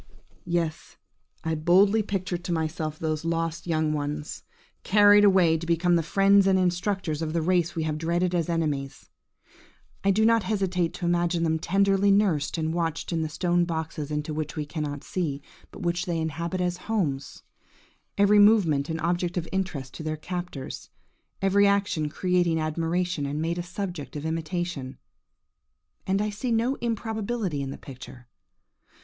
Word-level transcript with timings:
Yes! 0.47 0.97
I 1.43 1.53
boldly 1.53 2.01
picture 2.01 2.39
to 2.39 2.51
myself 2.51 2.97
those 2.97 3.23
lost 3.23 3.67
young 3.67 3.93
ones, 3.93 4.41
carried 4.83 5.23
away 5.23 5.59
to 5.59 5.67
become 5.67 5.95
the 5.95 6.01
friends 6.01 6.47
and 6.47 6.57
instructors 6.57 7.21
of 7.21 7.33
the 7.33 7.41
race 7.43 7.75
we 7.75 7.83
have 7.83 7.99
dreaded 7.99 8.33
as 8.33 8.49
enemies. 8.49 9.11
I 10.03 10.09
do 10.09 10.25
not 10.25 10.41
hesitate 10.41 10.95
to 10.95 11.05
imagine 11.05 11.43
them 11.43 11.59
tenderly 11.59 12.09
nursed 12.09 12.57
and 12.57 12.73
watched 12.73 13.13
in 13.13 13.21
the 13.21 13.29
stone 13.29 13.63
boxes 13.63 14.09
into 14.09 14.33
which 14.33 14.55
we 14.55 14.65
cannot 14.65 15.03
see, 15.03 15.39
but 15.69 15.83
which 15.83 16.07
they 16.07 16.17
inhabit 16.17 16.61
as 16.61 16.77
homes–every 16.89 18.39
movement 18.39 18.89
an 18.89 18.99
object 19.01 19.37
of 19.37 19.47
interest 19.51 19.93
to 19.93 20.01
their 20.03 20.17
captors, 20.17 20.89
every 21.43 21.67
action 21.67 22.09
creating 22.09 22.59
admiration, 22.59 23.27
and 23.27 23.39
made 23.39 23.59
a 23.59 23.61
subject 23.61 24.15
of 24.15 24.25
imitation–and 24.25 26.21
I 26.23 26.31
see 26.31 26.51
no 26.51 26.73
improbability 26.81 27.61
in 27.61 27.69
the 27.69 27.77
picture! 27.77 28.25